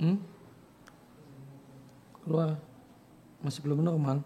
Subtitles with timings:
[0.00, 0.16] Hmm?
[2.24, 2.56] Keluar.
[3.44, 4.24] Masih belum normal.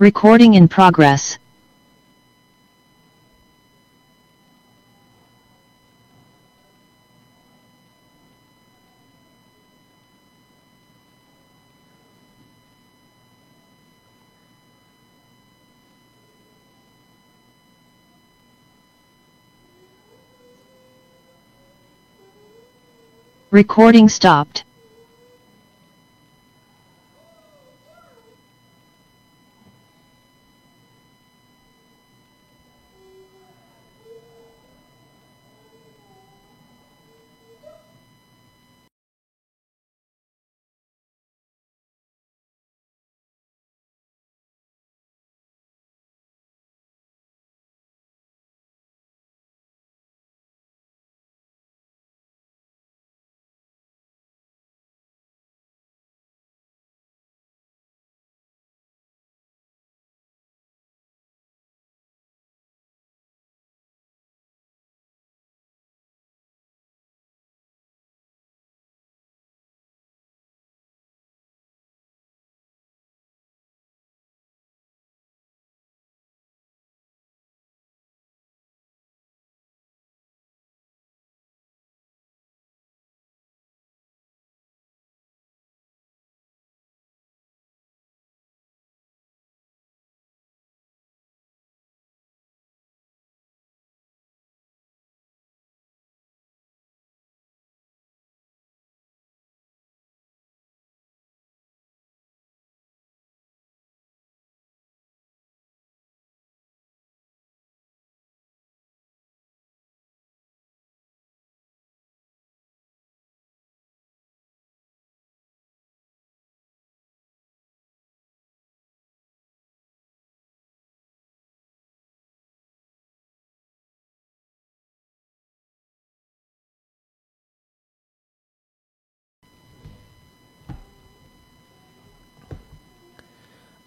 [0.00, 1.36] Recording in progress.
[23.52, 24.62] Recording stopped.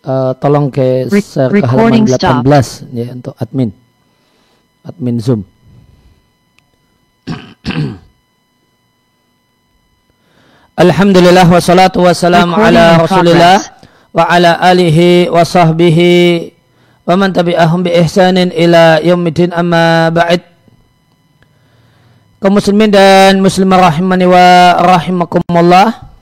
[0.06, 3.72] Uh, tolong ke Re share ke halaman 18 ya untuk admin
[4.84, 5.42] admin Zoom.
[10.84, 13.62] Alhamdulillah wassalatu wassalamu ala Rasulillah
[14.12, 16.52] wa ala alihi wa sahbihi
[17.08, 20.44] wa man tabi'ahum bi ihsanin ila yaumiddin amma ba'd.
[22.44, 26.13] Kaum muslimin dan muslimah rahimani wa rahimakumullah.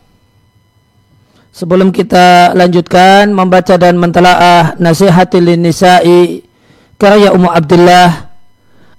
[1.52, 6.48] Sebelum kita lanjutkan membaca dan mentelaah nasihatil nisa'i
[6.96, 8.32] karya Ummu Abdullah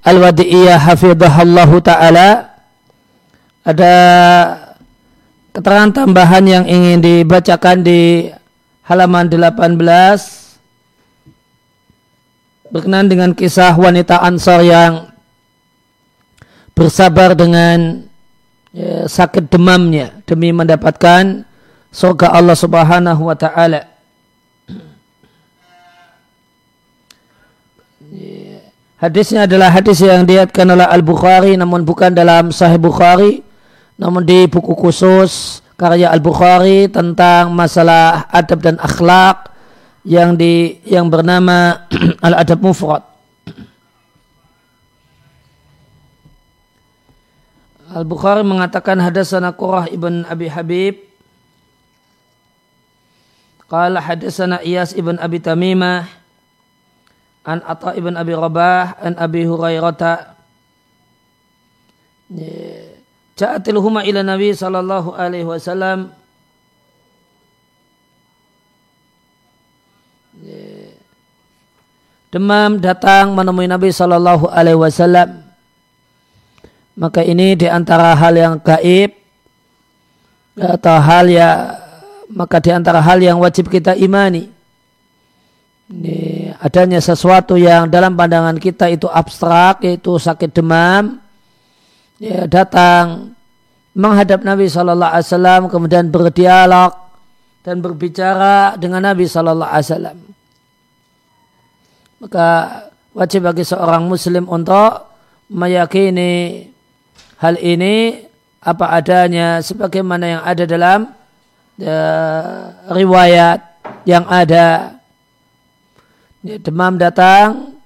[0.04, 2.52] Al-Wadi'iyah hafidhahallahu taala.
[3.64, 3.94] Ada
[5.56, 8.28] keterangan tambahan yang ingin dibacakan di
[8.84, 9.78] halaman 18
[12.68, 15.08] berkenaan dengan kisah wanita Ansar yang
[16.72, 18.08] bersabar dengan
[18.74, 21.48] ya, sakit demamnya demi mendapatkan
[21.92, 23.92] surga Allah Subhanahu wa taala.
[28.96, 33.42] Hadisnya adalah hadis yang diatkan oleh Al-Bukhari namun bukan dalam Sahih Bukhari
[33.98, 39.50] namun di buku khusus karya Al-Bukhari tentang masalah adab dan akhlak
[40.06, 41.86] yang di yang bernama
[42.26, 43.02] Al-Adab Mufrad.
[47.92, 51.11] Al-Bukhari mengatakan hadasana Qurah ibn Abi Habib
[53.72, 56.04] Qala hadasana Iyas ibn Abi Tamimah
[57.40, 60.36] an Atta ibn Abi Rabah an Abi Hurairah.
[63.32, 66.12] Ja'atil huma ila Nabi sallallahu alaihi wasallam.
[72.28, 75.48] Demam datang menemui Nabi sallallahu alaihi wasallam.
[76.92, 79.16] Maka ini di antara hal yang gaib
[80.60, 81.80] atau hal ya
[82.30, 84.46] maka di antara hal yang wajib kita imani
[85.92, 91.18] ini adanya sesuatu yang dalam pandangan kita itu abstrak yaitu sakit demam
[92.22, 93.34] ya, datang
[93.92, 96.94] menghadap Nabi Shallallahu Alaihi Wasallam kemudian berdialog
[97.62, 100.18] dan berbicara dengan Nabi Shallallahu Alaihi Wasallam.
[102.22, 102.48] Maka
[103.12, 105.10] wajib bagi seorang Muslim untuk
[105.52, 106.64] meyakini
[107.42, 108.24] hal ini
[108.62, 111.10] apa adanya sebagaimana yang ada dalam
[112.90, 113.60] riwayat
[114.04, 114.98] yang ada.
[116.42, 117.78] Demam datang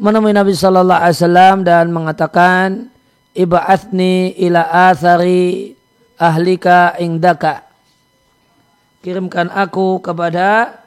[0.00, 2.88] menemui Nabi Shallallahu Alaihi Wasallam dan mengatakan
[3.36, 5.76] ibaathni ila athari
[6.16, 7.68] ahlika indaka.
[9.04, 10.80] Kirimkan aku kepada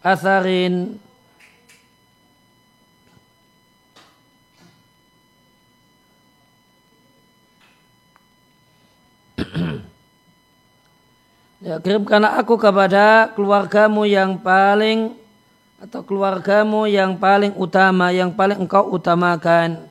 [0.00, 1.02] atharin
[11.66, 15.18] Ya, kirimkanlah aku kepada keluargamu yang paling
[15.82, 19.82] atau keluargamu yang paling utama, yang paling engkau utamakan.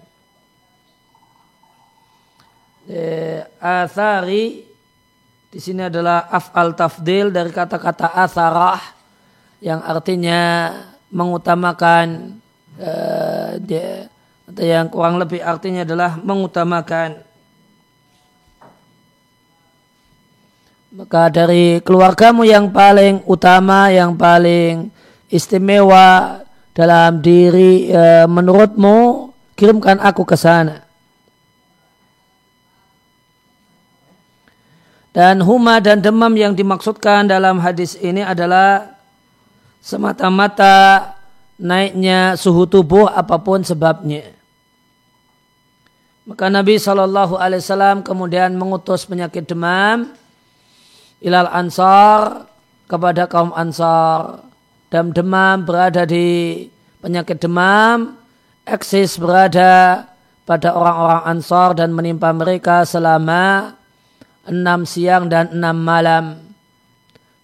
[2.88, 4.64] E, athari
[5.52, 8.80] di sini adalah af'al tafdil dari kata-kata atharah
[9.60, 10.72] yang artinya
[11.12, 12.40] mengutamakan
[12.80, 12.92] e,
[13.60, 14.08] dia,
[14.48, 17.35] atau yang kurang lebih artinya adalah mengutamakan.
[20.96, 24.88] Maka dari keluargamu yang paling utama, yang paling
[25.28, 26.40] istimewa
[26.72, 29.28] dalam diri e, menurutmu,
[29.60, 30.88] kirimkan aku ke sana.
[35.12, 38.96] Dan huma dan demam yang dimaksudkan dalam hadis ini adalah
[39.84, 41.12] semata-mata
[41.60, 44.32] naiknya suhu tubuh apa pun sebabnya.
[46.24, 50.24] Maka Nabi Shallallahu Alaihi Wasallam kemudian mengutus penyakit demam
[51.24, 52.50] ilal ansar
[52.86, 54.46] kepada kaum ansar
[54.94, 56.68] dan demam berada di
[57.02, 58.18] penyakit demam
[58.66, 60.06] eksis berada
[60.46, 63.74] pada orang-orang ansar dan menimpa mereka selama
[64.46, 66.26] enam siang dan enam malam.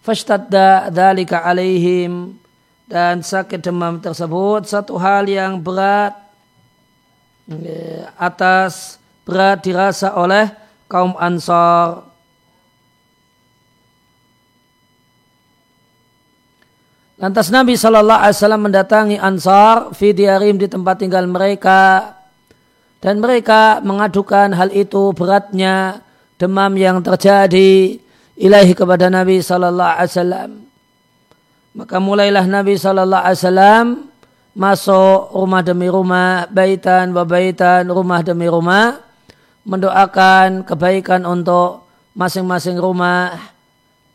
[0.01, 2.37] Fashtadda dhalika alaihim
[2.89, 6.13] dan sakit demam tersebut satu hal yang berat
[7.49, 10.49] eh, atas berat dirasa oleh
[10.89, 12.10] kaum ansar
[17.21, 22.17] Lantas Nabi Shallallahu Alaihi Wasallam mendatangi Ansar Fidiarim di tempat tinggal mereka
[22.97, 26.01] dan mereka mengadukan hal itu beratnya
[26.41, 28.01] demam yang terjadi
[28.33, 30.49] ilahi kepada Nabi Shallallahu Alaihi Wasallam.
[31.77, 33.85] Maka mulailah Nabi Shallallahu Alaihi Wasallam
[34.57, 38.97] masuk rumah demi rumah, baitan baitan, rumah demi rumah,
[39.61, 41.85] mendoakan kebaikan untuk
[42.17, 43.37] masing-masing rumah,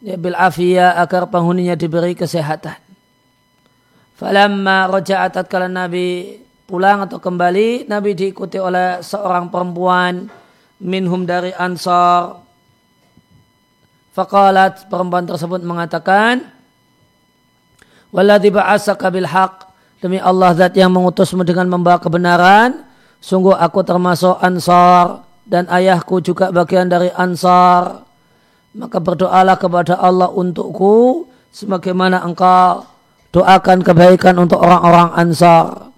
[0.02, 2.85] ya bil afiyah agar penghuninya diberi kesehatan.
[4.16, 10.32] Falamma roja'at tatkala Nabi pulang atau kembali, Nabi diikuti oleh seorang perempuan
[10.80, 12.40] minhum dari Ansar.
[14.16, 16.48] Faqalat perempuan tersebut mengatakan,
[18.08, 19.28] Walladhi ba'asaka bil.
[20.00, 22.88] Demi Allah zat yang mengutusmu dengan membawa kebenaran.
[23.20, 25.28] Sungguh aku termasuk Ansar.
[25.44, 28.08] Dan ayahku juga bagian dari Ansar.
[28.72, 31.28] Maka berdoalah kepada Allah untukku.
[31.52, 32.95] Sebagaimana engkau
[33.36, 35.92] doakan kebaikan untuk orang-orang Ansar.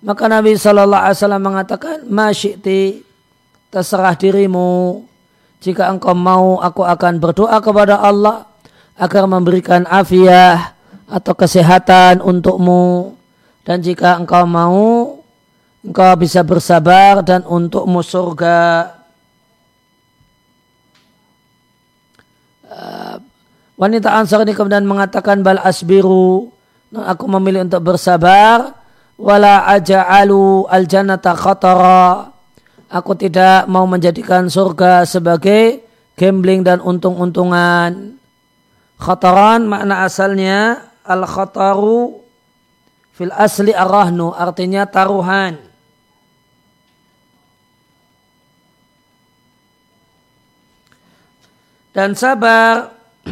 [0.00, 3.04] Maka Nabi Shallallahu Alaihi Wasallam mengatakan, Masyikti,
[3.68, 5.04] terserah dirimu.
[5.60, 8.48] Jika engkau mau, aku akan berdoa kepada Allah
[8.96, 10.72] agar memberikan afiah
[11.04, 13.12] atau kesehatan untukmu.
[13.64, 15.20] Dan jika engkau mau,
[15.84, 18.92] engkau bisa bersabar dan untukmu surga.
[22.68, 23.16] Uh,
[23.76, 26.53] wanita Ansar ini kemudian mengatakan bal asbiru
[27.02, 28.76] aku memilih untuk bersabar.
[29.14, 32.34] Wala aja'alu al jannata khatara.
[32.90, 35.82] Aku tidak mau menjadikan surga sebagai
[36.14, 38.18] gambling dan untung-untungan.
[38.98, 42.22] Khataran makna asalnya al khataru
[43.14, 45.58] fil asli arahnu artinya taruhan.
[51.94, 52.90] Dan sabar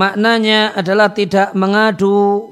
[0.00, 2.50] maknanya adalah tidak mengadu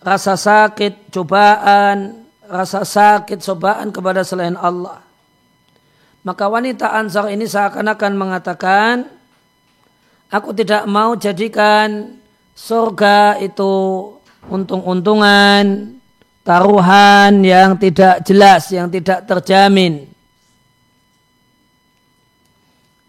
[0.00, 5.04] rasa sakit, cobaan, rasa sakit, cobaan kepada selain Allah.
[6.20, 9.08] Maka wanita Ansar ini seakan-akan mengatakan,
[10.28, 12.20] aku tidak mau jadikan
[12.52, 13.72] surga itu
[14.52, 15.96] untung-untungan,
[16.44, 20.08] taruhan yang tidak jelas, yang tidak terjamin.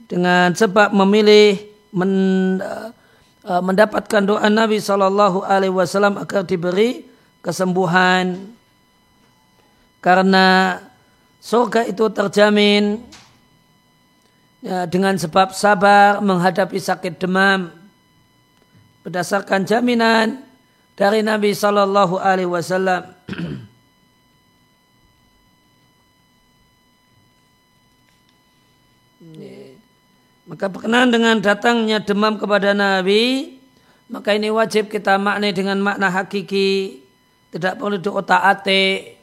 [0.07, 1.55] Dengan sebab memilih
[1.95, 2.11] men,
[3.41, 7.09] mendapatkan doa Nabi Shallallahu Alaihi Wasallam agar diberi
[7.41, 8.53] kesembuhan
[9.97, 10.77] karena
[11.41, 13.01] surga itu terjamin
[14.61, 17.73] ya, dengan sebab sabar menghadapi sakit demam
[19.01, 20.45] berdasarkan jaminan
[20.93, 23.09] dari Nabi Shallallahu Alaihi Wasallam.
[30.51, 33.55] Maka berkenaan dengan datangnya demam kepada Nabi,
[34.11, 36.99] maka ini wajib kita maknai dengan makna hakiki.
[37.55, 39.15] Tidak perlu diotak-atik.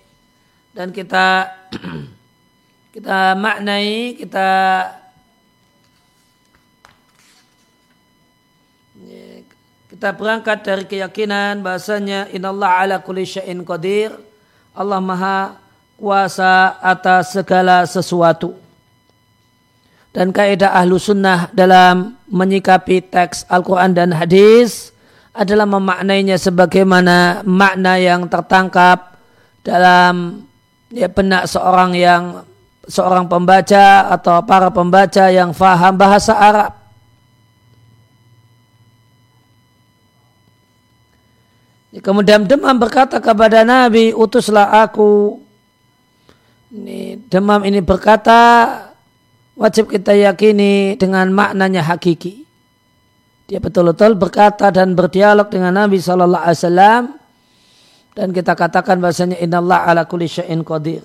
[0.72, 1.52] Dan kita
[2.96, 4.48] kita maknai kita
[9.92, 14.16] kita berangkat dari keyakinan bahasanya inallah ala kulli syai'in qadir.
[14.72, 15.60] Allah maha
[16.00, 18.67] kuasa atas segala sesuatu
[20.12, 24.90] dan kaidah ahlu sunnah dalam menyikapi teks Al-Quran dan hadis
[25.36, 29.20] adalah memaknainya sebagaimana makna yang tertangkap
[29.62, 30.42] dalam
[30.90, 32.42] ya, benak seorang yang
[32.88, 36.78] seorang pembaca atau para pembaca yang faham bahasa Arab
[41.88, 45.40] Kemudian demam berkata kepada Nabi, utuslah aku.
[46.68, 48.87] Ini, demam ini berkata,
[49.58, 52.46] wajib kita yakini dengan maknanya hakiki.
[53.50, 57.02] Dia betul-betul berkata dan berdialog dengan Nabi Shallallahu Alaihi Wasallam
[58.14, 61.02] dan kita katakan bahasanya Inallah ala kulli syai'in qadir.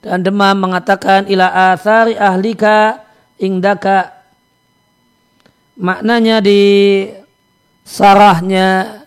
[0.00, 3.04] Dan demam mengatakan ila athari ahlika
[3.36, 4.16] ingdaka
[5.76, 6.60] maknanya di
[7.84, 9.04] sarahnya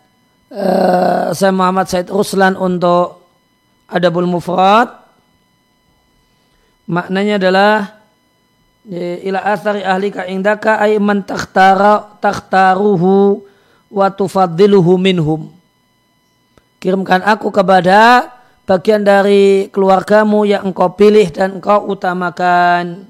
[0.53, 3.25] uh, saya Muhammad Said Ruslan untuk
[3.89, 5.02] Adabul Mufrad
[6.85, 8.03] maknanya adalah
[9.23, 13.43] ila athari ahlika indaka ay man takhtara takhtaruhu
[13.87, 15.53] wa tufaddiluhu minhum.
[16.83, 18.27] Kirimkan aku kepada
[18.67, 23.07] bagian dari keluargamu yang engkau pilih dan engkau utamakan.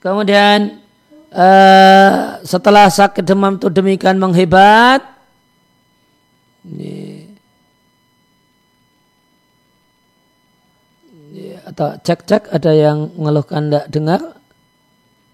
[0.00, 0.79] Kemudian
[1.34, 5.02] uh, setelah sakit demam itu demikian menghebat,
[11.70, 14.20] atau cek-cek ada yang mengeluhkan tidak dengar,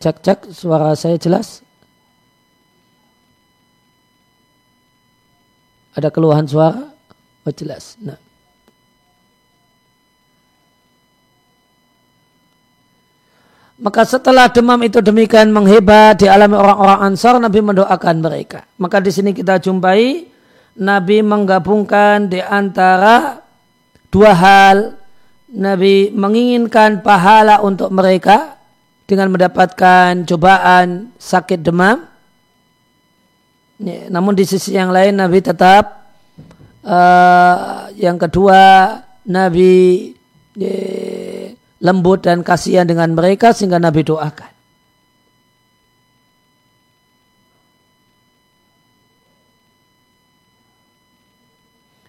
[0.04, 1.64] cek-cek suara saya jelas.
[5.96, 6.92] Ada keluhan suara?
[7.48, 7.96] Oh jelas.
[8.04, 8.25] Nah.
[13.76, 18.64] Maka setelah demam itu demikian menghebat dialami orang-orang Ansar, Nabi mendoakan mereka.
[18.80, 20.32] Maka di sini kita jumpai
[20.80, 23.44] Nabi menggabungkan di antara
[24.08, 24.78] dua hal.
[25.46, 28.58] Nabi menginginkan pahala untuk mereka
[29.06, 32.02] dengan mendapatkan cobaan sakit demam.
[33.76, 36.16] Ya, namun di sisi yang lain Nabi tetap
[36.80, 40.12] uh, yang kedua Nabi
[40.58, 41.45] ya,
[41.80, 44.56] lembut dan kasihan dengan mereka sehingga Nabi doakan.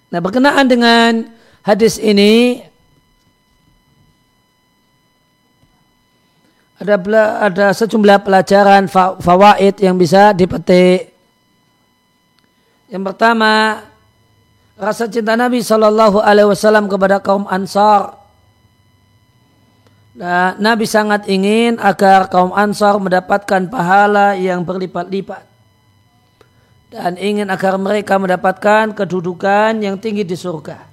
[0.08, 1.12] Nah berkenaan dengan
[1.68, 2.64] hadis ini
[6.80, 6.96] ada
[7.44, 8.88] ada sejumlah pelajaran
[9.20, 11.12] fawaid yang bisa dipetik.
[12.88, 13.84] Yang pertama,
[14.80, 18.16] rasa cinta Nabi Shallallahu Alaihi Wasallam kepada kaum Ansar
[20.18, 25.46] Nah, Nabi sangat ingin agar kaum Ansar mendapatkan pahala yang berlipat-lipat.
[26.90, 30.90] Dan ingin agar mereka mendapatkan kedudukan yang tinggi di surga.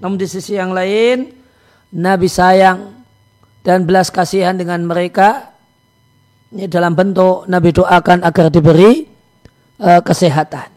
[0.00, 1.28] Namun di sisi yang lain,
[1.92, 3.04] Nabi sayang
[3.60, 5.52] dan belas kasihan dengan mereka.
[6.56, 9.04] Ini dalam bentuk Nabi doakan agar diberi
[9.76, 10.72] uh, kesehatan.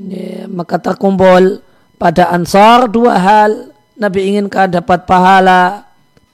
[0.00, 1.60] Ini, maka terkumpul
[2.00, 3.76] pada Ansar dua hal.
[3.96, 5.85] Nabi inginkan dapat pahala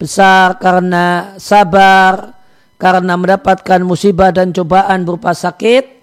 [0.02, 2.35] besar karena sabar,
[2.75, 6.02] karena mendapatkan musibah dan cobaan berupa sakit.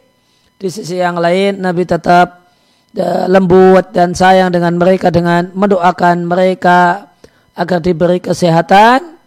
[0.59, 2.55] Di sisi yang lain Nabi tetap
[2.95, 7.11] e, lembut dan sayang dengan mereka dengan mendoakan mereka
[7.55, 9.19] agar diberi kesehatan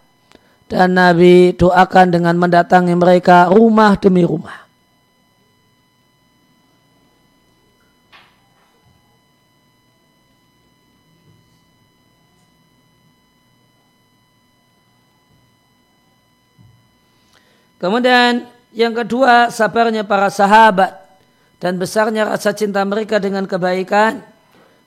[0.69, 4.62] dan Nabi doakan dengan mendatangi mereka rumah demi rumah.
[17.83, 21.03] Kemudian yang kedua sabarnya para sahabat
[21.59, 24.23] dan besarnya rasa cinta mereka dengan kebaikan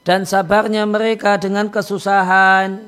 [0.07, 2.87] dan sabarnya mereka dengan kesusahan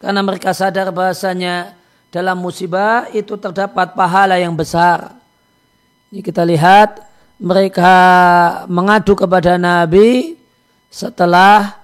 [0.00, 1.76] karena mereka sadar bahasanya
[2.08, 5.20] dalam musibah itu terdapat pahala yang besar.
[6.08, 7.04] Ini kita lihat
[7.36, 7.92] mereka
[8.72, 10.40] mengadu kepada Nabi
[10.88, 11.76] setelah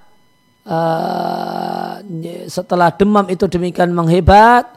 [0.65, 2.01] uh,
[2.49, 4.74] setelah demam itu demikian menghebat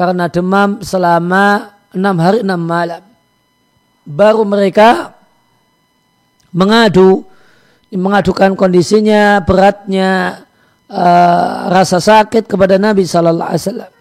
[0.00, 3.04] karena demam selama enam hari enam malam.
[4.08, 5.12] Baru mereka
[6.56, 7.28] mengadu
[7.92, 10.40] mengadukan kondisinya, beratnya
[10.88, 13.92] uh, rasa sakit kepada Nabi Sallallahu Alaihi Wasallam.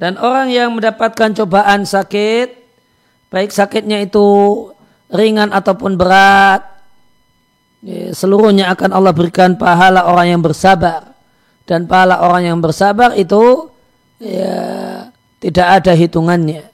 [0.00, 2.56] Dan orang yang mendapatkan cobaan sakit,
[3.28, 4.24] baik sakitnya itu
[5.12, 6.77] ringan ataupun berat,
[8.10, 11.14] seluruhnya akan Allah berikan pahala orang yang bersabar.
[11.68, 13.68] Dan pahala orang yang bersabar itu
[14.18, 16.64] ya, tidak ada hitungannya.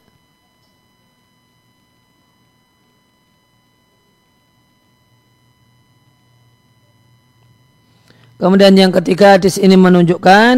[8.35, 10.53] Kemudian yang ketiga di sini menunjukkan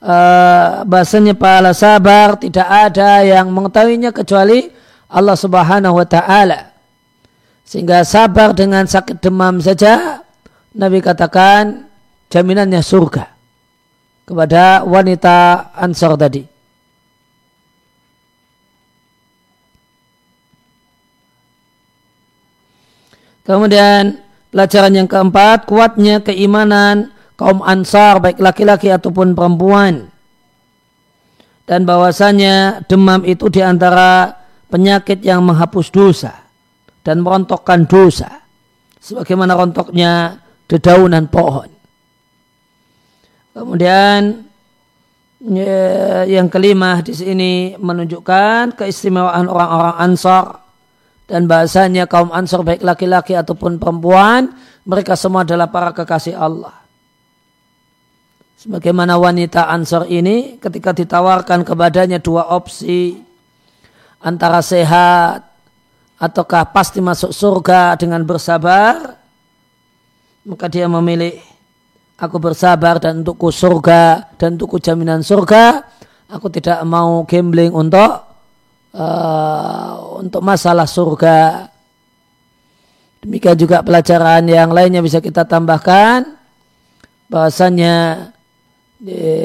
[0.00, 4.70] uh, bahasanya pahala sabar tidak ada yang mengetahuinya kecuali
[5.10, 6.69] Allah Subhanahu wa taala.
[7.70, 10.26] Sehingga sabar dengan sakit demam saja
[10.74, 11.86] Nabi katakan
[12.26, 13.30] jaminannya surga
[14.26, 16.42] kepada wanita Ansor tadi.
[23.46, 30.10] Kemudian Pelajaran yang keempat, kuatnya keimanan kaum ansar baik laki-laki ataupun perempuan.
[31.70, 34.34] Dan bahwasanya demam itu di antara
[34.74, 36.39] penyakit yang menghapus dosa
[37.04, 38.40] dan merontokkan dosa.
[39.00, 40.36] Sebagaimana rontoknya
[40.68, 41.68] dedaunan pohon.
[43.56, 44.46] Kemudian
[45.42, 50.46] ya, yang kelima di sini menunjukkan keistimewaan orang-orang Ansar
[51.30, 54.50] dan bahasanya kaum ansor baik laki-laki ataupun perempuan
[54.82, 56.74] mereka semua adalah para kekasih Allah.
[58.58, 63.22] Sebagaimana wanita ansor ini ketika ditawarkan kepadanya dua opsi
[64.20, 65.49] antara sehat
[66.20, 69.16] ataukah pasti masuk surga dengan bersabar
[70.44, 71.40] maka dia memilih
[72.20, 75.80] aku bersabar dan untukku surga dan untukku jaminan surga
[76.30, 78.30] aku tidak mau gambling untuk
[78.94, 81.68] uh, untuk masalah surga.
[83.20, 86.24] Demikian juga pelajaran yang lainnya bisa kita tambahkan
[87.28, 88.26] bahasanya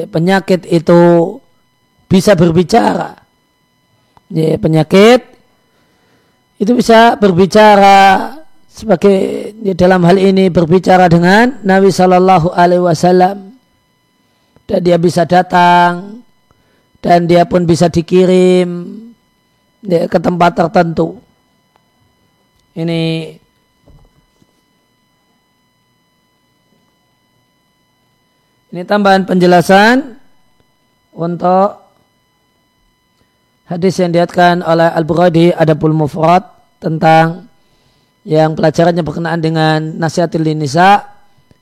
[0.08, 1.36] penyakit itu
[2.08, 3.20] bisa berbicara.
[4.32, 5.35] penyakit
[6.56, 8.32] itu bisa berbicara
[8.68, 13.56] sebagai dalam hal ini berbicara dengan Nabi Shallallahu Alaihi Wasallam
[14.68, 16.20] dan dia bisa datang
[17.00, 18.68] dan dia pun bisa dikirim
[19.84, 21.20] ya, ke tempat tertentu.
[22.76, 23.32] Ini
[28.74, 30.20] ini tambahan penjelasan
[31.16, 31.85] untuk
[33.66, 36.42] hadis yang diatkan oleh Al-Bukhari Adabul Mufrad
[36.78, 37.50] tentang
[38.26, 41.06] yang pelajarannya berkenaan dengan nasihatil nisa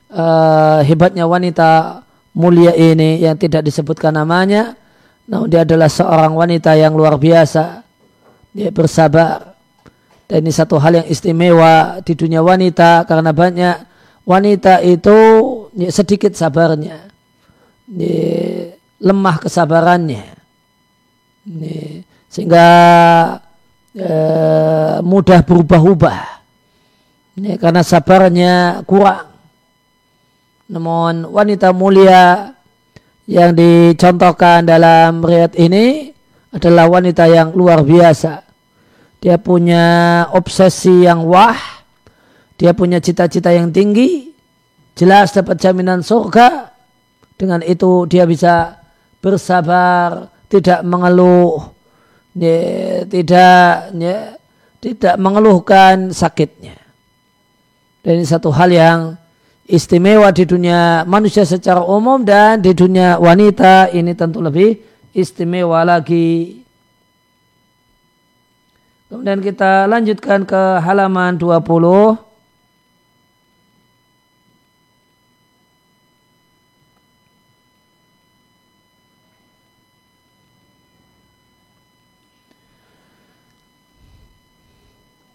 [0.09, 2.01] uh, hebatnya wanita
[2.37, 4.73] mulia ini yang tidak disebutkan namanya
[5.25, 7.85] namun dia adalah seorang wanita yang luar biasa
[8.55, 9.57] dia bersabar.
[10.25, 13.75] Dan ini satu hal yang istimewa di dunia wanita karena banyak
[14.25, 15.13] wanita itu
[15.93, 17.11] sedikit sabarnya.
[17.93, 20.34] Ya, lemah kesabarannya.
[21.45, 22.67] Ya, sehingga
[23.93, 24.17] ya,
[25.05, 26.21] mudah berubah-ubah.
[27.39, 29.29] Ya, karena sabarnya kurang.
[30.65, 32.53] Namun wanita mulia
[33.29, 36.09] yang dicontohkan dalam riat ini
[36.49, 38.45] adalah wanita yang luar biasa
[39.25, 39.85] dia punya
[40.37, 41.57] obsesi yang wah,
[42.61, 44.29] dia punya cita-cita yang tinggi,
[44.93, 46.69] jelas dapat jaminan surga,
[47.33, 48.77] dengan itu dia bisa
[49.25, 51.73] bersabar, tidak mengeluh,
[52.37, 54.17] ya, tidak ya,
[54.83, 56.77] tidak mengeluhkan sakitnya.
[58.05, 58.99] Dan ini satu hal yang
[59.65, 64.77] istimewa di dunia manusia secara umum dan di dunia wanita ini tentu lebih
[65.09, 66.61] istimewa lagi.
[69.09, 72.34] Kemudian kita lanjutkan ke halaman 20.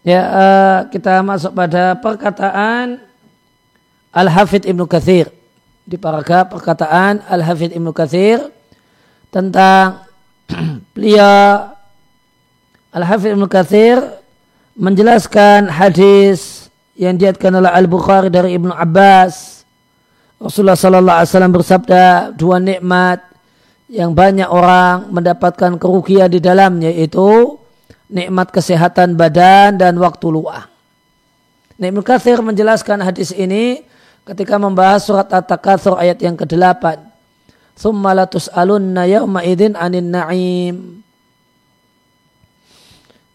[0.01, 3.05] Ya, uh, kita masuk pada perkataan
[4.17, 5.29] Al-Hafidh Ibnu Kathir.
[5.85, 8.49] Di paragraf perkataan Al-Hafidh Ibnu Kathir
[9.29, 10.09] tentang
[10.97, 11.69] beliau
[12.91, 14.01] Al-Hafidh Ibn Kathir
[14.75, 19.63] menjelaskan hadis yang diatkan oleh Al-Bukhari dari Ibnu Abbas.
[20.41, 23.21] Rasulullah Sallallahu Alaihi Wasallam bersabda dua nikmat
[23.93, 27.60] yang banyak orang mendapatkan kerugian di dalamnya itu
[28.11, 30.67] nikmat kesehatan badan dan waktu luang.
[31.81, 33.81] Ibnu Kathir menjelaskan hadis ini
[34.29, 37.09] ketika membahas surat At-Takatsur ayat yang ke-8.
[37.73, 41.01] Summa latus alunna yawma idin anin na'im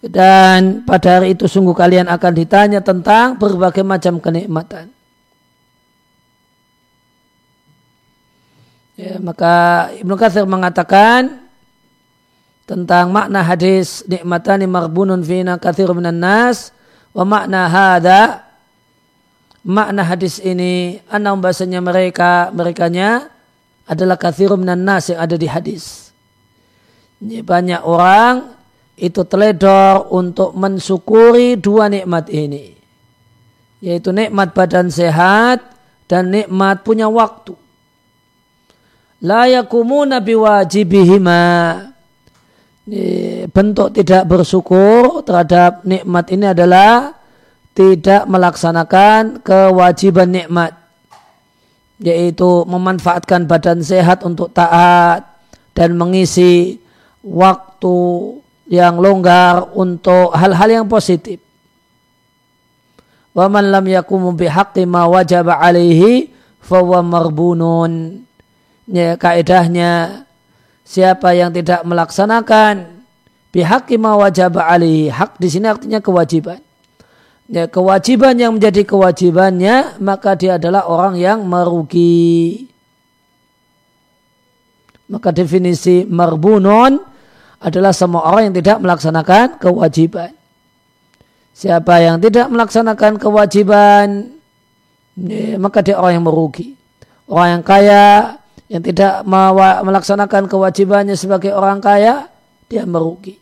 [0.05, 4.93] Dan pada hari itu sungguh kalian akan ditanya tentang berbagai macam kenikmatan.
[8.95, 11.44] Ya, maka Ibnu Katsir mengatakan
[12.65, 16.73] tentang makna hadis nikmatani marbunun fina katsir minan nas
[17.13, 18.41] wa makna hada
[19.62, 23.30] makna hadis ini anam bahasanya mereka merekanya
[23.86, 26.10] adalah kathir minan nas yang ada di hadis.
[27.21, 28.54] Banyak orang
[28.97, 32.73] itu teledor untuk mensyukuri dua nikmat ini.
[33.82, 35.62] Yaitu nikmat badan sehat
[36.10, 37.54] dan nikmat punya waktu
[39.25, 41.41] la yakumuna biwajibihima
[43.50, 47.17] bentuk tidak bersyukur terhadap nikmat ini adalah
[47.74, 50.78] tidak melaksanakan kewajiban nikmat
[51.98, 55.26] yaitu memanfaatkan badan sehat untuk taat
[55.74, 56.78] dan mengisi
[57.26, 57.98] waktu
[58.69, 61.41] yang longgar untuk hal-hal yang positif.
[63.36, 66.32] Wa man lam yakumu bihaqqi ma wajaba alaihi
[66.63, 68.24] fahuwa marbunun
[68.88, 70.24] ya, kaedahnya
[70.86, 73.02] siapa yang tidak melaksanakan
[73.50, 76.62] pihak ma wajib ali hak di sini artinya kewajiban.
[77.45, 82.65] Ya, kewajiban yang menjadi kewajibannya maka dia adalah orang yang merugi.
[85.06, 86.98] Maka definisi marbunun
[87.62, 90.34] adalah semua orang yang tidak melaksanakan kewajiban.
[91.56, 94.34] Siapa yang tidak melaksanakan kewajiban
[95.15, 96.74] ya, maka dia orang yang merugi.
[97.30, 98.04] Orang yang kaya
[98.65, 99.22] yang tidak
[99.86, 102.26] melaksanakan kewajibannya sebagai orang kaya,
[102.65, 103.38] dia merugi.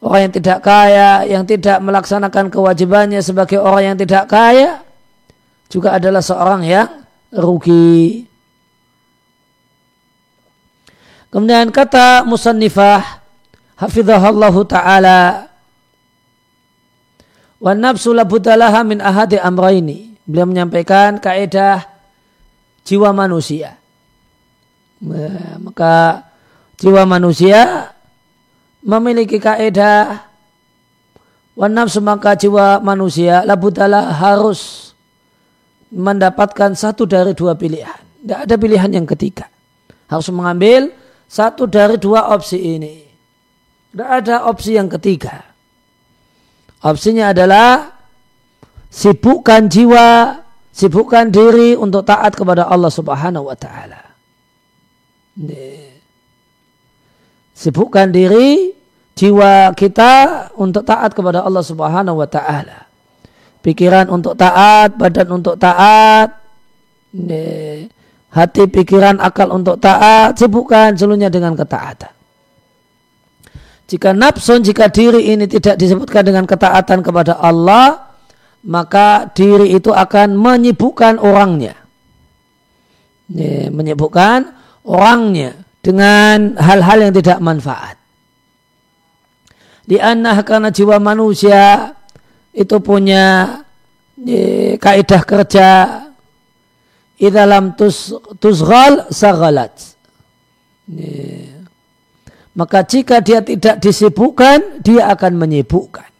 [0.00, 4.80] Orang yang tidak kaya, yang tidak melaksanakan kewajibannya sebagai orang yang tidak kaya,
[5.68, 6.88] juga adalah seorang yang
[7.32, 8.28] rugi.
[11.28, 13.24] Kemudian kata musannifah,
[13.80, 15.50] hafidhahallahu ta'ala,
[17.60, 20.16] wa nafsu labudalaha min ahadi amraini.
[20.24, 21.84] Beliau menyampaikan kaidah
[22.84, 23.83] jiwa manusia
[25.58, 26.22] Maka
[26.78, 27.90] jiwa manusia
[28.84, 30.22] memiliki kaidah
[31.56, 34.92] wanaf semaka jiwa manusia labudala harus
[35.94, 38.02] mendapatkan satu dari dua pilihan.
[38.22, 39.46] Tidak ada pilihan yang ketiga.
[40.10, 40.90] Harus mengambil
[41.30, 43.06] satu dari dua opsi ini.
[43.94, 45.54] Tidak ada opsi yang ketiga.
[46.84, 47.94] Opsinya adalah
[48.92, 50.36] sibukkan jiwa,
[50.68, 54.03] sibukkan diri untuk taat kepada Allah Subhanahu wa taala.
[57.54, 58.70] Sibukkan diri
[59.14, 62.86] jiwa kita untuk taat kepada Allah Subhanahu wa taala.
[63.64, 66.28] Pikiran untuk taat, badan untuk taat,
[68.34, 72.12] hati, pikiran, akal untuk taat, sibukkan seluruhnya dengan ketaatan.
[73.84, 78.16] Jika nafsu, jika diri ini tidak disebutkan dengan ketaatan kepada Allah,
[78.64, 81.76] maka diri itu akan menyibukkan orangnya.
[83.72, 87.96] Menyibukkan orangnya dengan hal-hal yang tidak manfaat.
[89.84, 91.92] Di anah karena jiwa manusia
[92.56, 93.60] itu punya
[94.16, 95.68] e, kaidah kerja
[97.20, 99.76] di dalam tus tusghal sagalat.
[100.88, 101.08] E,
[102.56, 106.10] maka jika dia tidak disibukkan, dia akan menyibukkan.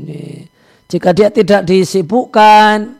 [0.00, 0.48] E,
[0.88, 2.96] jika dia tidak disibukkan,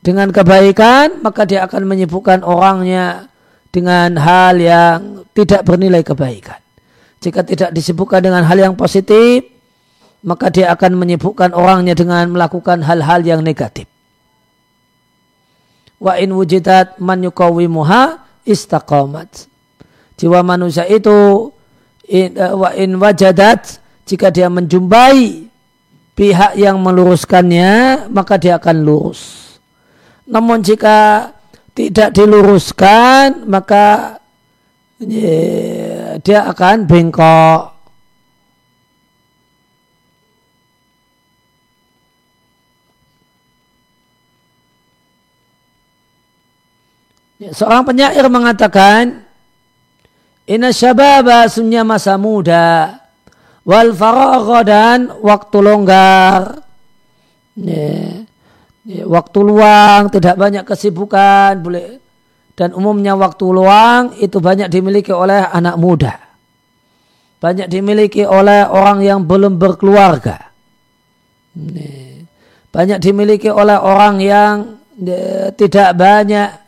[0.00, 3.28] dengan kebaikan maka dia akan menyibukkan orangnya
[3.70, 6.58] dengan hal yang tidak bernilai kebaikan.
[7.20, 9.44] Jika tidak disibukkan dengan hal yang positif,
[10.24, 13.88] maka dia akan menyibukkan orangnya dengan melakukan hal-hal yang negatif.
[16.00, 19.48] Wa in wujidat man yukawimuha istaqamat.
[20.16, 21.52] Jiwa manusia itu
[22.08, 25.48] in, uh, wa in wajadat jika dia menjumpai
[26.16, 29.49] pihak yang meluruskannya, maka dia akan lurus.
[30.30, 31.30] Namun jika
[31.74, 34.18] tidak diluruskan maka
[35.02, 37.74] ya, dia akan bengkok.
[47.40, 49.24] Ya, seorang penyair mengatakan,
[50.44, 53.00] Inna syababa sunya masa muda,
[53.64, 56.60] wal faragha dan waktu longgar.
[57.56, 58.28] Ya
[58.90, 62.02] ya, waktu luang, tidak banyak kesibukan, boleh
[62.58, 66.12] dan umumnya waktu luang itu banyak dimiliki oleh anak muda.
[67.40, 70.52] Banyak dimiliki oleh orang yang belum berkeluarga.
[72.68, 74.54] Banyak dimiliki oleh orang yang
[75.56, 76.60] tidak banyak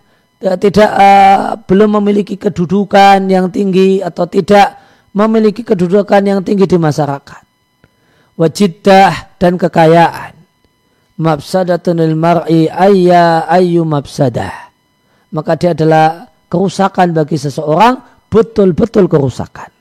[0.58, 4.74] tidak uh, belum memiliki kedudukan yang tinggi atau tidak
[5.14, 7.42] memiliki kedudukan yang tinggi di masyarakat.
[8.34, 10.31] Wajidah dan kekayaan.
[11.20, 14.72] Mafsadatun lil mar'i ayya ayyu mafsadah.
[15.32, 18.00] Maka dia adalah kerusakan bagi seseorang,
[18.32, 19.72] betul-betul kerusakan.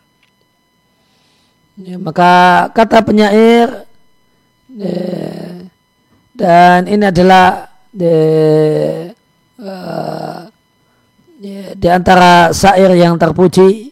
[1.81, 3.87] Ya, maka kata penyair
[4.69, 5.65] ya,
[6.35, 8.15] dan ini adalah di,
[9.57, 10.39] uh,
[11.41, 13.91] ya, di antara syair yang terpuji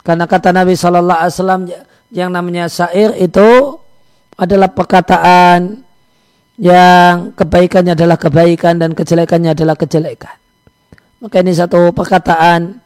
[0.00, 1.62] karena kata Nabi Shallallahu Alaihi Wasallam
[2.10, 3.78] yang namanya syair itu
[4.34, 5.84] adalah perkataan
[6.60, 10.36] yang kebaikannya adalah kebaikan dan kejelekannya adalah kejelekan.
[11.24, 12.76] Maka ini satu perkataan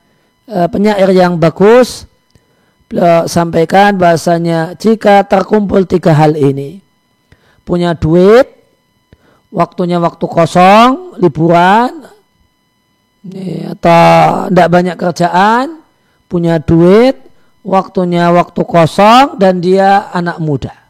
[0.46, 2.06] e, penyair yang bagus.
[2.86, 6.78] Beliau sampaikan bahasanya jika terkumpul tiga hal ini.
[7.66, 8.46] Punya duit,
[9.50, 12.06] waktunya waktu kosong, liburan,
[13.74, 15.80] atau tidak banyak kerjaan,
[16.28, 17.16] punya duit,
[17.64, 20.83] waktunya waktu kosong, dan dia anak muda.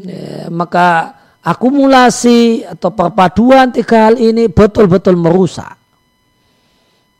[0.00, 5.76] Ya, maka akumulasi atau perpaduan tiga hal ini betul-betul merusak.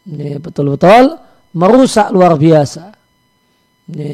[0.08, 1.20] Ini betul-betul
[1.52, 2.96] merusak luar biasa.
[3.92, 4.12] Ini,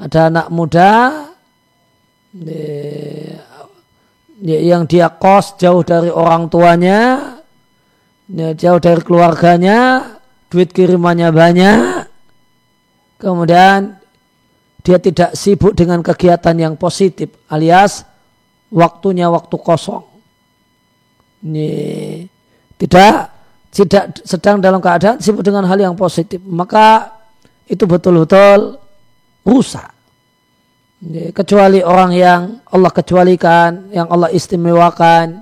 [0.00, 0.92] ada anak muda
[2.32, 2.64] ini,
[4.40, 7.36] yang dia kos jauh dari orang tuanya,
[8.32, 10.08] ini, jauh dari keluarganya,
[10.48, 12.08] duit kirimannya banyak,
[13.20, 13.99] kemudian
[14.80, 18.04] dia tidak sibuk dengan kegiatan yang positif alias
[18.72, 20.04] waktunya waktu kosong.
[21.44, 21.70] Ini
[22.80, 23.32] tidak
[23.70, 27.14] tidak sedang dalam keadaan sibuk dengan hal yang positif, maka
[27.70, 28.82] itu betul-betul
[29.46, 29.94] rusak.
[31.00, 35.40] Ini, kecuali orang yang Allah kecualikan, yang Allah istimewakan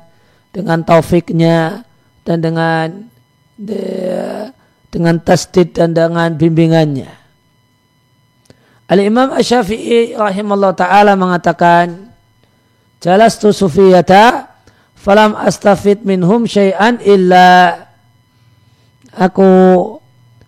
[0.55, 1.83] dengan taufiknya
[2.22, 2.87] dan dengan
[4.88, 7.17] dengan tasdid dan dengan bimbingannya.
[8.88, 12.09] Al-Imam Asy-Syafi'i rahimahullah taala mengatakan
[13.05, 14.48] Jalastu sufiyata
[14.96, 17.85] falam astafid minhum syai'an illa.
[19.12, 19.48] Aku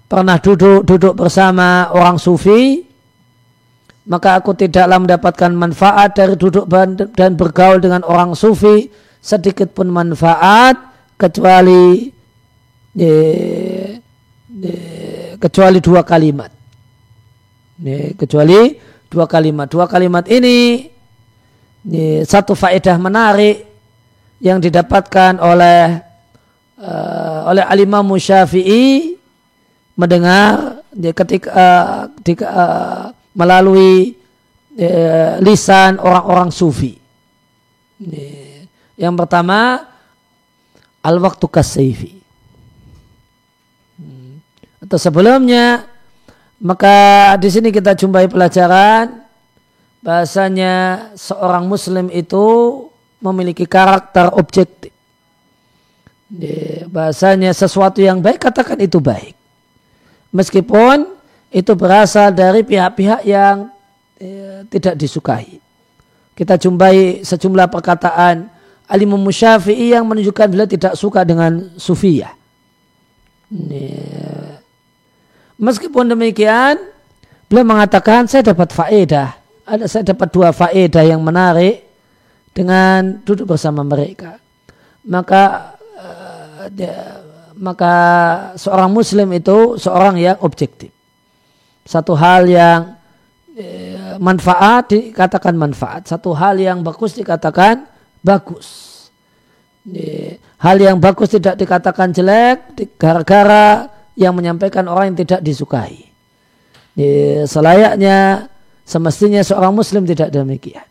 [0.09, 2.83] pernah duduk duduk bersama orang sufi
[4.11, 6.67] maka aku tidaklah mendapatkan manfaat dari duduk
[7.15, 8.91] dan bergaul dengan orang sufi.
[9.21, 10.81] Sedikit pun manfaat
[11.21, 12.09] kecuali
[12.97, 13.15] ye,
[14.49, 14.75] ye,
[15.37, 16.60] kecuali dua kalimat
[17.81, 18.77] ini, kecuali
[19.09, 19.67] dua kalimat.
[19.67, 20.85] Dua kalimat ini,
[21.89, 23.65] ini satu faedah menarik
[24.41, 26.01] yang didapatkan oleh
[26.81, 29.17] uh, oleh alimah Syafi'i
[29.97, 34.17] mendengar dia ketika uh, di, uh, melalui
[34.79, 36.97] uh, lisan orang-orang sufi.
[38.01, 38.29] Ini,
[38.97, 39.85] yang pertama
[41.05, 42.13] al waktu kaseifi.
[44.01, 44.41] Hmm.
[44.81, 45.90] Atau sebelumnya
[46.61, 46.97] maka
[47.41, 49.25] di sini kita jumpai pelajaran
[50.05, 52.45] bahasanya seorang muslim itu
[53.21, 54.93] memiliki karakter objektif.
[56.89, 59.33] Bahasanya sesuatu yang baik katakan itu baik.
[60.31, 61.09] Meskipun
[61.51, 63.73] itu berasal dari pihak-pihak yang
[64.21, 65.59] eh, tidak disukai.
[66.37, 68.47] Kita jumpai sejumlah perkataan
[68.87, 72.33] Alim Syafi'i yang menunjukkan beliau tidak suka dengan sufiyah.
[75.61, 76.81] Meskipun demikian,
[77.45, 79.37] beliau mengatakan saya dapat faedah.
[79.69, 81.85] Ada saya dapat dua faedah yang menarik
[82.57, 84.41] dengan duduk bersama mereka.
[85.05, 87.21] Maka uh, dia,
[87.61, 87.95] maka
[88.57, 90.89] seorang muslim itu seorang yang objektif.
[91.85, 92.97] Satu hal yang
[93.53, 97.85] uh, manfaat dikatakan manfaat, satu hal yang bagus dikatakan
[98.25, 98.89] bagus.
[100.61, 106.13] Hal yang bagus tidak dikatakan jelek gara-gara yang menyampaikan orang yang tidak disukai.
[107.49, 108.47] Selayaknya
[108.85, 110.85] semestinya seorang muslim tidak demikian.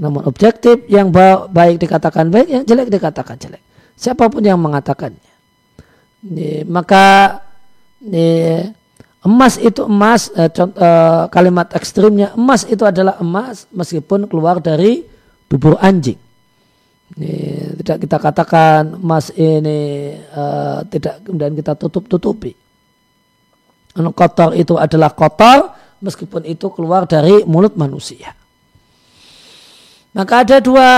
[0.00, 1.12] Namun objektif yang
[1.52, 3.60] baik dikatakan baik, yang jelek dikatakan jelek.
[3.98, 5.32] Siapa pun yang mengatakannya.
[6.70, 7.36] Maka
[9.26, 15.02] emas itu emas, eh, eh, kalimat ekstrimnya emas itu adalah emas meskipun keluar dari
[15.50, 16.16] bubur anjing.
[17.16, 17.32] Ini,
[17.80, 22.52] tidak kita katakan emas ini uh, tidak kemudian kita tutup tutupi.
[23.96, 25.72] Anu kotor itu adalah kotor
[26.04, 28.36] meskipun itu keluar dari mulut manusia.
[30.12, 30.90] Maka ada dua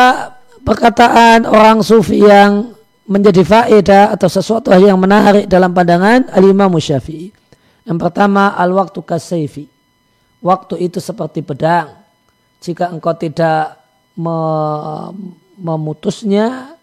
[0.65, 2.75] perkataan orang sufi yang
[3.11, 7.35] menjadi faedah atau sesuatu yang menarik dalam pandangan al-imam Syafi'i.
[7.83, 9.67] Yang pertama al-waktu kasaifi.
[10.41, 11.91] Waktu itu seperti pedang.
[12.63, 13.77] Jika engkau tidak
[15.61, 16.77] memutusnya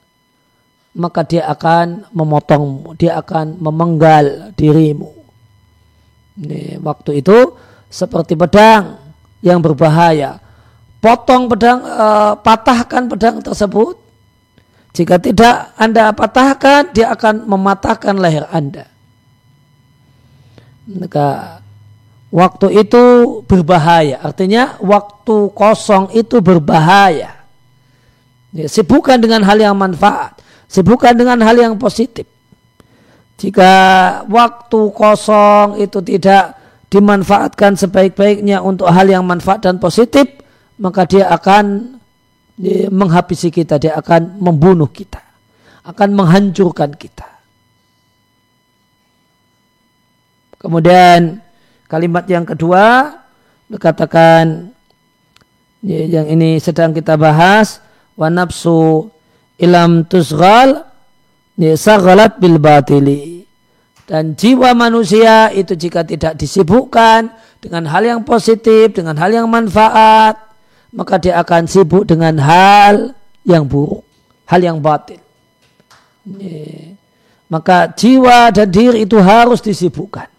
[0.98, 5.13] maka dia akan memotongmu, dia akan memenggal dirimu.
[6.42, 7.54] Ini, waktu itu
[7.88, 8.98] seperti pedang
[9.46, 10.42] yang berbahaya.
[10.98, 12.08] Potong pedang, e,
[12.42, 13.94] patahkan pedang tersebut.
[14.98, 18.90] Jika tidak Anda patahkan, dia akan mematahkan leher Anda.
[20.90, 21.62] Maka
[22.34, 23.04] waktu itu
[23.46, 24.18] berbahaya.
[24.26, 27.37] Artinya waktu kosong itu berbahaya.
[28.58, 30.41] Ya, sibukkan dengan hal yang manfaat.
[30.65, 32.26] Sibukkan dengan hal yang positif.
[33.38, 33.72] Jika
[34.26, 36.58] waktu kosong itu tidak
[36.89, 40.26] dimanfaatkan sebaik-baiknya untuk hal yang manfaat dan positif,
[40.82, 41.96] maka dia akan
[42.58, 45.22] ya, menghabisi kita, dia akan membunuh kita,
[45.86, 47.30] akan menghancurkan kita.
[50.58, 51.38] Kemudian
[51.86, 53.13] kalimat yang kedua
[53.70, 54.74] dikatakan
[55.86, 57.86] ya, yang ini sedang kita bahas
[58.17, 59.08] wa nafsu
[59.62, 60.84] ilam tusghal
[61.58, 63.38] saghalat bil batili
[64.08, 67.27] dan jiwa manusia itu jika tidak disibukkan
[67.60, 70.39] dengan hal yang positif, dengan hal yang manfaat,
[70.95, 73.12] maka dia akan sibuk dengan hal
[73.43, 74.08] yang buruk,
[74.47, 75.19] hal yang batil.
[77.51, 80.32] Maka jiwa dan diri itu harus disibukkan.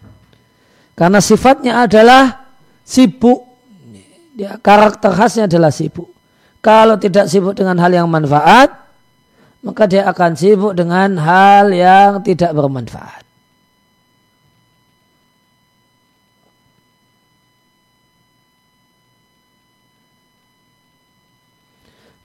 [0.97, 2.49] Karena sifatnya adalah
[2.81, 3.45] sibuk.
[4.65, 6.09] Karakter khasnya adalah sibuk.
[6.59, 8.67] Kalau tidak sibuk dengan hal yang manfaat,
[9.63, 13.23] maka dia akan sibuk dengan hal yang tidak bermanfaat.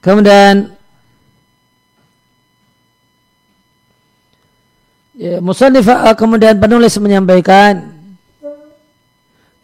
[0.05, 0.69] Kemudian
[5.17, 7.89] ya, Musannif kemudian penulis menyampaikan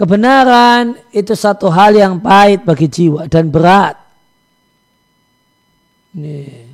[0.01, 4.01] kebenaran itu satu hal yang pahit bagi jiwa dan berat
[6.17, 6.67] ini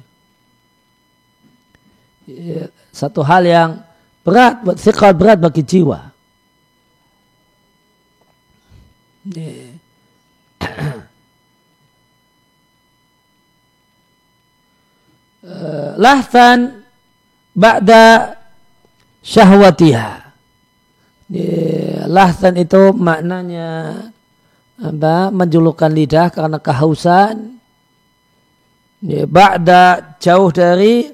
[2.27, 3.71] ya, satu hal yang
[4.27, 6.11] berat, buat sikal berat bagi jiwa.
[9.29, 9.51] Ini.
[15.47, 16.83] Eh, lahtan
[17.55, 18.35] ba'da
[19.23, 20.35] syahwatiha.
[22.11, 23.95] Lahtan itu maknanya
[24.75, 25.31] apa?
[25.31, 27.56] menjulurkan lidah karena kehausan
[29.03, 31.11] ya, ba'da jauh dari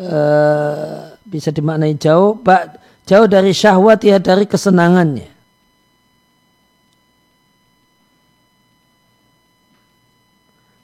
[0.00, 2.68] uh, bisa dimaknai jauh ba,
[3.04, 5.28] jauh dari syahwat ya dari kesenangannya.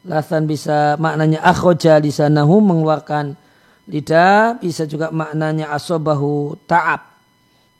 [0.05, 3.41] Lasan bisa maknanya akhoja lisanahu mengeluarkan
[3.89, 7.01] lidah bisa juga maknanya asobahu ta'ab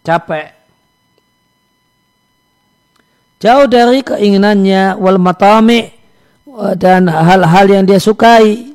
[0.05, 0.53] capek.
[3.45, 5.93] Jauh dari keinginannya wal matami
[6.79, 8.75] dan hal-hal yang dia sukai.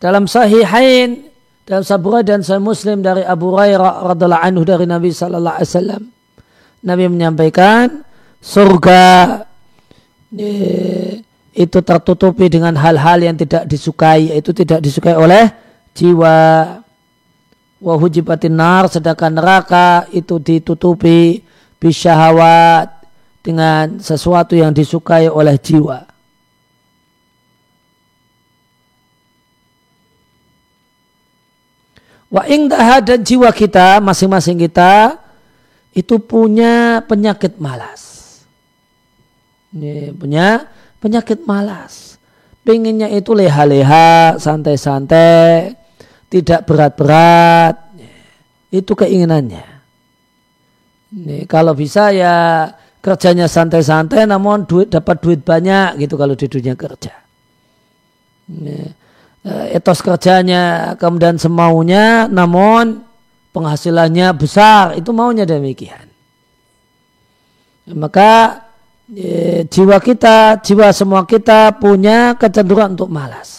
[0.00, 1.30] Dalam sahihain
[1.70, 6.02] dalam Sabura dan Sahih Muslim dari Abu Hurairah radhiallahu anhu dari Nabi sallallahu alaihi wasallam
[6.82, 8.02] Nabi menyampaikan
[8.42, 9.04] surga
[11.54, 15.46] itu tertutupi dengan hal-hal yang tidak disukai itu tidak disukai oleh
[15.94, 16.34] jiwa
[17.78, 21.38] wahujibatin nar sedangkan neraka itu ditutupi
[21.78, 22.99] bisyahawat
[23.40, 26.04] dengan sesuatu yang disukai oleh jiwa.
[32.30, 35.18] Wa ingdaha dan jiwa kita, masing-masing kita,
[35.90, 38.38] itu punya penyakit malas.
[39.74, 40.70] Ini punya
[41.02, 42.22] penyakit malas.
[42.62, 45.74] Pengennya itu leha-leha, santai-santai,
[46.30, 47.74] tidak berat-berat.
[48.70, 49.66] Itu keinginannya.
[51.10, 52.70] Ini, kalau bisa ya
[53.00, 57.14] kerjanya santai-santai namun duit dapat duit banyak gitu kalau di dunia kerja.
[58.50, 58.90] Eh,
[59.72, 63.00] etos kerjanya kemudian semaunya namun
[63.56, 66.10] penghasilannya besar itu maunya demikian.
[67.90, 68.62] Maka
[69.10, 73.58] e, jiwa kita, jiwa semua kita punya kecenderungan untuk malas.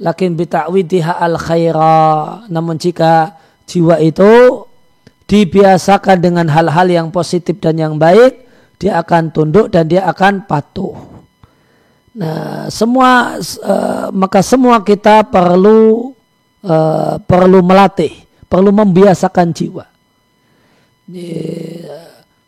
[0.00, 2.48] Lakin bita'widiha al khaira.
[2.48, 3.36] Namun jika
[3.68, 4.59] jiwa itu
[5.30, 8.50] dibiasakan dengan hal-hal yang positif dan yang baik,
[8.82, 10.98] dia akan tunduk dan dia akan patuh.
[12.18, 16.10] Nah, semua uh, maka semua kita perlu
[16.66, 18.10] uh, perlu melatih,
[18.50, 19.86] perlu membiasakan jiwa.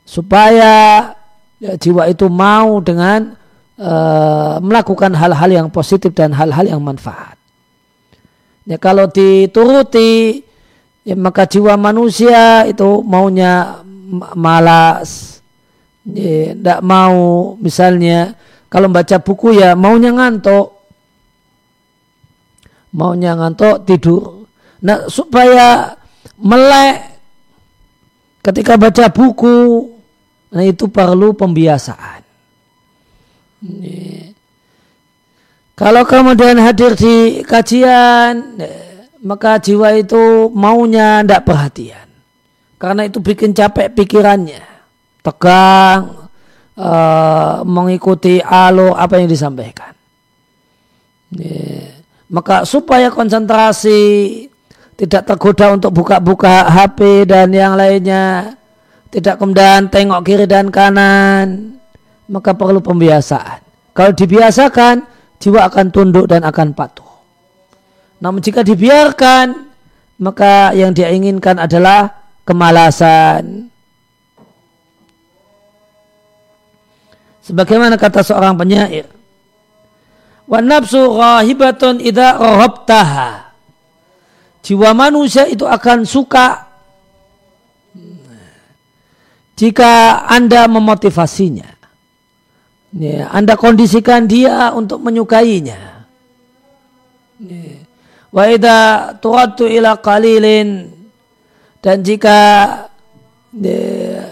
[0.02, 0.74] supaya
[1.62, 3.38] ya, jiwa itu mau dengan
[3.78, 7.38] uh, melakukan hal-hal yang positif dan hal-hal yang manfaat.
[8.66, 10.42] Ya, kalau dituruti
[11.07, 13.82] ya, maka jiwa manusia itu maunya
[14.34, 15.40] malas.
[16.03, 17.55] Tidak ya, mau.
[17.62, 18.34] Misalnya
[18.66, 20.74] kalau baca buku ya maunya ngantuk.
[22.92, 24.44] Maunya ngantuk tidur.
[24.82, 25.94] Nah supaya
[26.42, 26.96] melek
[28.42, 29.86] ketika baca buku,
[30.50, 32.20] nah itu perlu pembiasaan.
[35.78, 38.59] Kalau kemudian hadir di kajian,
[39.22, 42.08] maka jiwa itu maunya tidak perhatian.
[42.76, 44.62] Karena itu bikin capek pikirannya.
[45.22, 46.26] Tegang,
[46.74, 49.94] uh, mengikuti alo apa yang disampaikan.
[52.32, 54.00] Maka supaya konsentrasi
[54.98, 58.58] tidak tergoda untuk buka-buka HP dan yang lainnya,
[59.12, 61.78] tidak kemudian tengok kiri dan kanan,
[62.26, 63.60] maka perlu pembiasaan.
[63.92, 65.04] Kalau dibiasakan,
[65.38, 67.11] jiwa akan tunduk dan akan patuh.
[68.22, 69.66] Namun jika dibiarkan,
[70.22, 73.66] maka yang dia inginkan adalah kemalasan.
[77.42, 79.10] Sebagaimana kata seorang penyair,
[80.46, 83.50] Wa nafsu rahibatun idha rohobtaha.
[84.62, 86.70] Jiwa manusia itu akan suka
[89.58, 91.82] jika Anda memotivasinya.
[92.92, 96.04] Ya, anda kondisikan dia untuk menyukainya.
[97.40, 97.81] Ya.
[98.32, 100.88] Wa idha turaddu ila qalilin
[101.84, 102.40] dan jika
[103.52, 104.24] dia,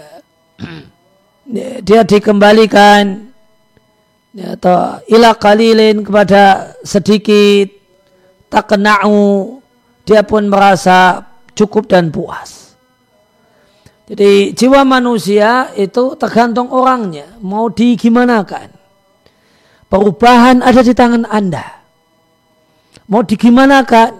[2.01, 3.29] dikembalikan
[4.33, 7.69] atau ila qalilin kepada sedikit
[8.49, 9.61] tak kenau
[10.07, 11.21] dia pun merasa
[11.53, 12.61] cukup dan puas.
[14.11, 17.31] Jadi jiwa manusia itu tergantung orangnya.
[17.39, 18.67] Mau digimanakan.
[19.87, 21.80] Perubahan ada di tangan Anda.
[23.07, 24.19] Mau digimanakan.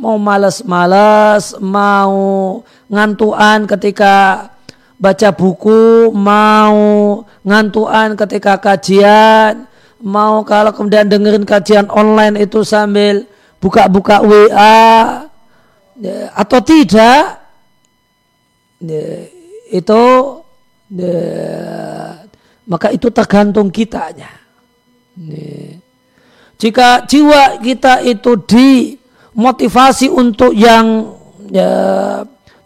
[0.00, 2.16] Mau malas-malas, mau
[2.88, 4.48] ngantuan ketika
[4.96, 9.68] baca buku, mau ngantuan ketika kajian,
[10.00, 13.28] mau kalau kemudian dengerin kajian online itu sambil
[13.60, 15.28] buka-buka WA,
[16.00, 17.44] ya, atau tidak,
[19.68, 20.02] itu
[22.64, 24.32] maka itu tergantung kitanya.
[26.60, 31.16] Jika jiwa kita itu dimotivasi untuk yang
[31.48, 31.70] ya,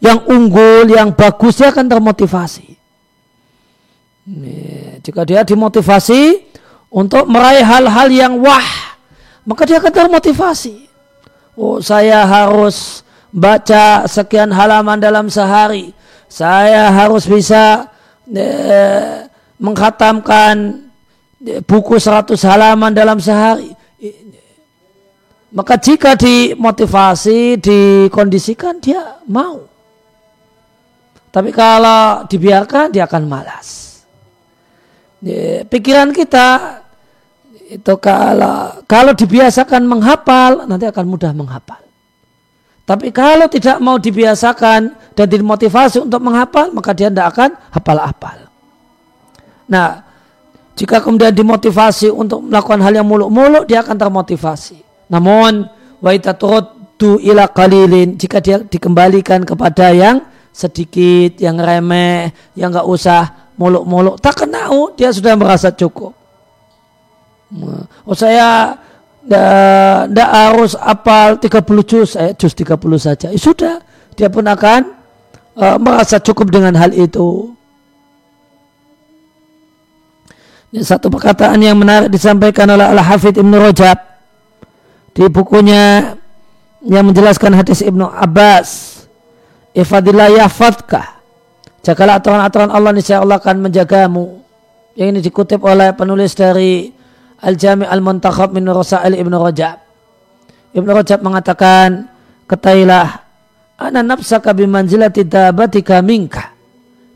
[0.02, 2.74] yang unggul, yang bagus, dia akan termotivasi.
[5.04, 6.42] Jika dia dimotivasi
[6.90, 8.98] untuk meraih hal-hal yang wah,
[9.46, 10.90] maka dia akan termotivasi.
[11.54, 15.94] Oh, saya harus baca sekian halaman dalam sehari
[16.34, 17.86] saya harus bisa
[18.26, 19.30] eh,
[19.62, 20.82] menghatamkan
[21.46, 23.70] eh, buku 100 halaman dalam sehari.
[25.54, 29.62] Maka jika dimotivasi, dikondisikan, dia mau.
[31.30, 34.02] Tapi kalau dibiarkan, dia akan malas.
[35.70, 36.82] Pikiran kita
[37.64, 41.80] itu kalau kalau dibiasakan menghafal, nanti akan mudah menghafal.
[42.84, 48.38] Tapi kalau tidak mau dibiasakan dan dimotivasi untuk menghafal, maka dia tidak akan hafal-hafal.
[49.64, 50.04] Nah,
[50.76, 54.83] jika kemudian dimotivasi untuk melakukan hal yang muluk-muluk, dia akan termotivasi.
[55.08, 55.68] Namun,
[56.00, 56.10] wa
[56.94, 60.22] du ila qalilin, jika dia dikembalikan kepada yang
[60.54, 66.14] sedikit, yang remeh, yang nggak usah muluk-muluk, tak kenal, dia sudah merasa cukup.
[68.06, 68.78] Oh saya
[69.24, 73.32] tidak harus apal 30 juz, eh, juz 30 saja.
[73.32, 73.80] Ya, sudah,
[74.14, 74.80] dia pun akan
[75.56, 77.54] uh, merasa cukup dengan hal itu.
[80.74, 84.13] Ini satu perkataan yang menarik disampaikan oleh Al-Hafidh Ibn Rajab
[85.14, 86.18] di bukunya
[86.82, 89.00] yang menjelaskan hadis Ibnu Abbas.
[89.72, 91.22] Ifadillah yafadka.
[91.86, 94.42] Jagalah aturan-aturan Allah, niscaya Allah akan menjagamu.
[94.98, 96.90] Yang ini dikutip oleh penulis dari
[97.42, 99.78] Al-Jami' Al-Muntakhab min Rasail Ibnu Rajab.
[100.74, 102.10] Ibnu Rajab mengatakan,
[102.50, 103.22] ketailah
[103.78, 106.54] ana nafsaka bimanzilati dabatika minka.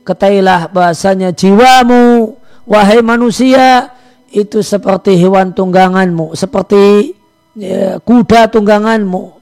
[0.07, 2.35] Ketailah bahasanya jiwamu,
[2.67, 3.95] wahai manusia,
[4.29, 7.17] itu seperti hewan tungganganmu, seperti
[7.57, 9.39] ya, kuda tungganganmu.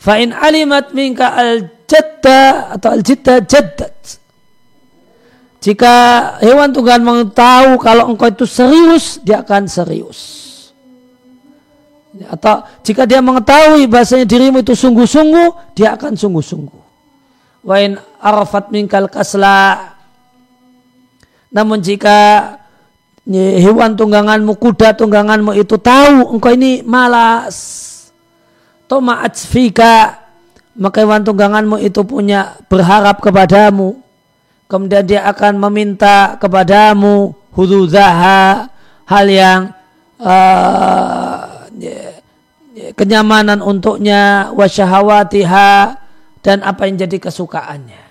[0.00, 4.22] Fa'in alimat minka al-jadda atau al-jidda jaddat
[5.64, 5.94] jika
[6.44, 10.20] hewan Tuhan mengetahui kalau engkau itu serius, dia akan serius.
[12.28, 16.82] Atau jika dia mengetahui bahasanya dirimu itu sungguh-sungguh, dia akan sungguh-sungguh.
[17.64, 19.96] Wain arafat mingkal kasla.
[21.48, 22.60] Namun jika
[23.32, 27.56] hewan tungganganmu, kuda tungganganmu itu tahu engkau ini malas.
[28.84, 30.20] Toma fika.
[30.74, 34.04] Maka hewan tungganganmu itu punya berharap kepadamu
[34.74, 38.66] kemudian dia akan meminta kepadamu huduzaha
[39.04, 39.60] hal yang
[40.18, 41.68] uh,
[42.98, 46.00] kenyamanan untuknya wasyahawatiha
[46.42, 48.04] dan apa yang jadi kesukaannya.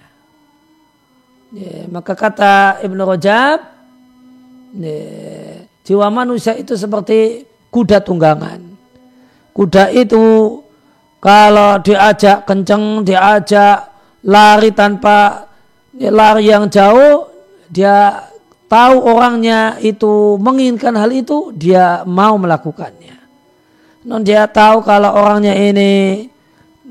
[1.54, 3.62] Ya, maka kata Ibnu Rajab,
[5.86, 8.60] jiwa manusia itu seperti kuda tunggangan.
[9.54, 10.60] Kuda itu
[11.22, 13.88] kalau diajak kenceng, diajak
[14.26, 15.48] lari tanpa
[15.96, 17.30] lari yang jauh,
[17.70, 18.28] dia
[18.68, 23.16] tahu orangnya itu menginginkan hal itu, dia mau melakukannya.
[24.04, 26.28] Non dia tahu kalau orangnya ini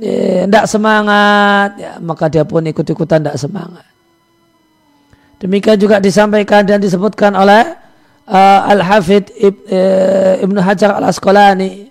[0.01, 3.92] tidak ya, semangat, ya, maka dia pun ikut-ikutan tidak semangat.
[5.43, 7.67] Demikian juga disampaikan dan disebutkan oleh
[8.31, 11.91] uh, Al-Hafidh Ib, uh, Ibnu Hajar Al-Asqalani.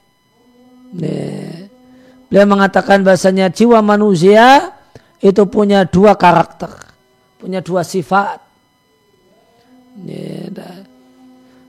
[2.31, 4.71] Beliau mengatakan bahasanya jiwa manusia
[5.19, 6.71] itu punya dua karakter,
[7.35, 8.39] punya dua sifat.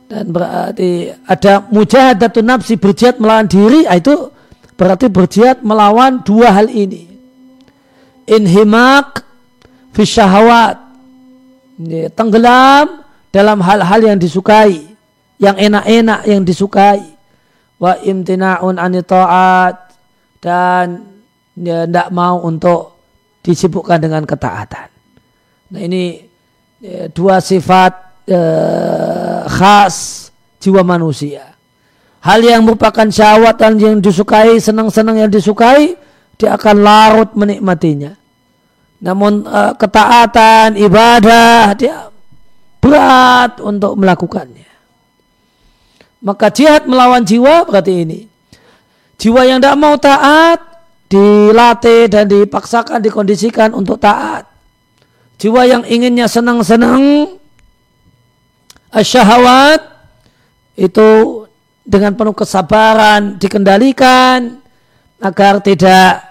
[0.06, 4.30] Dan berarti ada mujahadatun nafsi berjihad melawan diri, ah, itu
[4.78, 7.10] berarti berjihad melawan dua hal ini.
[8.30, 9.26] Inhimak
[9.90, 10.06] fi
[12.12, 13.02] tenggelam
[13.32, 14.96] dalam hal-hal yang disukai,
[15.40, 17.02] yang enak-enak yang disukai.
[17.82, 19.74] Wa imtina'un anita'at
[20.38, 21.02] dan
[21.58, 22.94] ya, tidak mau untuk
[23.42, 24.86] disibukkan dengan ketaatan.
[25.74, 26.22] Nah ini
[26.78, 28.44] ya, dua sifat ya,
[29.50, 30.30] khas
[30.62, 31.50] jiwa manusia.
[32.22, 35.98] Hal yang merupakan syahwat dan yang disukai, senang-senang yang disukai,
[36.38, 38.14] dia akan larut menikmatinya.
[39.02, 42.06] Namun uh, ketaatan, ibadah dia
[42.78, 44.70] berat untuk melakukannya.
[46.22, 48.20] Maka jihad melawan jiwa berarti ini.
[49.18, 50.62] Jiwa yang tidak mau taat
[51.10, 54.46] dilatih dan dipaksakan, dikondisikan untuk taat.
[55.42, 57.34] Jiwa yang inginnya senang-senang,
[58.94, 59.82] syahwat
[60.78, 61.42] itu
[61.82, 64.62] dengan penuh kesabaran dikendalikan
[65.18, 66.22] agar tidak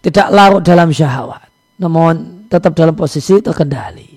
[0.00, 1.44] tidak larut dalam syahwat,
[1.76, 4.10] namun tetap dalam posisi terkendali.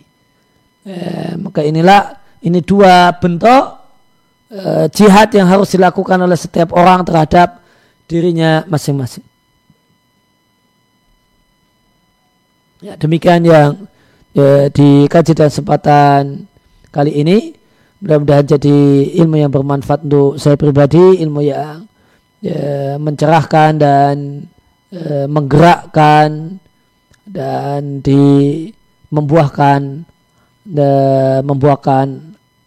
[0.84, 3.80] Eh, maka inilah ini dua bentuk
[4.52, 7.64] eh, jihad yang harus dilakukan oleh setiap orang terhadap
[8.08, 9.24] dirinya masing-masing.
[12.84, 13.88] Ya, demikian yang
[14.36, 16.22] ya, dikaji dan kesempatan
[16.92, 17.56] kali ini.
[18.04, 18.76] Mudah-mudahan jadi
[19.24, 21.88] ilmu yang bermanfaat untuk saya pribadi, ilmu yang
[22.44, 24.44] ya, mencerahkan dan
[24.94, 26.62] e, menggerakkan
[27.26, 28.70] dan di
[29.10, 30.06] membuahkan
[30.66, 30.89] de,
[31.41, 32.08] membuahkan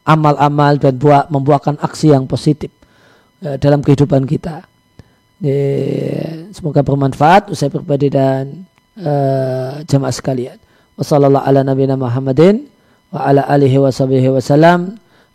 [0.07, 2.71] amal-amal dan buat membuahkan aksi yang positif
[3.43, 4.67] e, dalam kehidupan kita.
[5.39, 5.55] E,
[6.51, 8.67] semoga bermanfaat usai pribadi dan
[8.99, 9.13] e,
[9.87, 10.59] jamaah sekalian.
[10.97, 12.67] Wassalamualaikum ala nabiyina Muhammadin
[13.13, 14.81] wa ala alihi wa sahbihi wa salam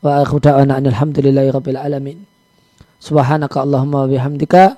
[0.02, 2.20] wa akhu alhamdulillahi rabbil alamin.
[3.02, 4.78] Subhanaka Allahumma wa bihamdika